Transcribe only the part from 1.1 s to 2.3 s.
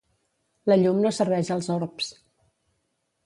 serveix als orbs.